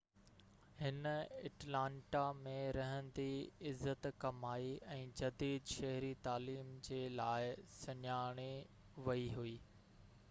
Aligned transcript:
هن 0.77 1.03
اٽلانٽا 1.49 2.21
۾ 2.47 2.53
رهندي 2.77 3.27
عزت 3.73 4.09
ڪمائي 4.25 4.73
۽ 4.97 5.05
جديد 5.21 5.75
شهري 5.77 6.11
تعليم 6.29 6.75
جي 6.89 7.03
لاءِ 7.21 7.55
سڃاتي 7.77 8.51
ويئي 9.07 9.33
هئي 9.39 9.57